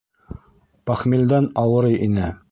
Похмелдән 0.91 1.49
ауырый 1.65 1.99
ине. 2.07 2.31